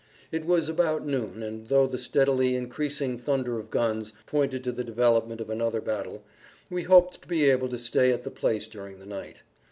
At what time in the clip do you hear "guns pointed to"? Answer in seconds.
3.69-4.71